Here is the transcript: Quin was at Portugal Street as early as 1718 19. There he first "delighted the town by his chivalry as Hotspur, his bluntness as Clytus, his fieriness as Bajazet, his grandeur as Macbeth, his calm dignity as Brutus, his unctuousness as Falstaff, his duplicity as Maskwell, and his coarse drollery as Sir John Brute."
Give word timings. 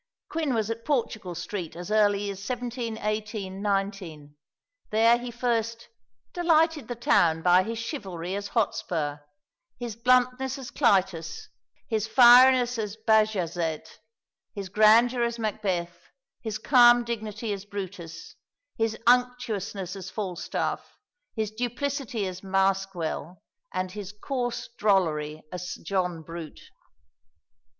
Quin 0.29 0.55
was 0.55 0.71
at 0.71 0.83
Portugal 0.83 1.35
Street 1.35 1.75
as 1.75 1.91
early 1.91 2.31
as 2.31 2.39
1718 2.49 3.61
19. 3.61 4.35
There 4.89 5.19
he 5.19 5.29
first 5.29 5.89
"delighted 6.33 6.87
the 6.87 6.95
town 6.95 7.43
by 7.43 7.61
his 7.61 7.77
chivalry 7.77 8.33
as 8.33 8.47
Hotspur, 8.47 9.17
his 9.77 9.95
bluntness 9.95 10.57
as 10.57 10.71
Clytus, 10.71 11.49
his 11.87 12.07
fieriness 12.07 12.79
as 12.79 12.97
Bajazet, 12.97 13.99
his 14.55 14.69
grandeur 14.69 15.21
as 15.21 15.37
Macbeth, 15.37 16.09
his 16.41 16.57
calm 16.57 17.03
dignity 17.03 17.53
as 17.53 17.65
Brutus, 17.65 18.33
his 18.79 18.97
unctuousness 19.05 19.95
as 19.95 20.09
Falstaff, 20.09 20.97
his 21.35 21.51
duplicity 21.51 22.25
as 22.25 22.41
Maskwell, 22.41 23.43
and 23.71 23.91
his 23.91 24.11
coarse 24.11 24.67
drollery 24.79 25.43
as 25.51 25.69
Sir 25.71 25.83
John 25.83 26.23
Brute." 26.23 26.71